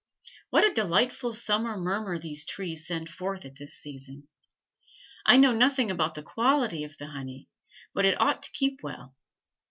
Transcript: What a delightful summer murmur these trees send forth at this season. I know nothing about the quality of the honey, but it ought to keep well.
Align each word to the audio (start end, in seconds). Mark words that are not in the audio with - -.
What 0.49 0.63
a 0.63 0.73
delightful 0.73 1.35
summer 1.35 1.77
murmur 1.77 2.17
these 2.17 2.43
trees 2.43 2.87
send 2.87 3.07
forth 3.07 3.45
at 3.45 3.57
this 3.57 3.75
season. 3.77 4.27
I 5.27 5.37
know 5.37 5.53
nothing 5.53 5.91
about 5.91 6.15
the 6.15 6.23
quality 6.23 6.83
of 6.83 6.97
the 6.97 7.09
honey, 7.09 7.49
but 7.93 8.05
it 8.05 8.19
ought 8.19 8.41
to 8.41 8.51
keep 8.51 8.79
well. 8.81 9.15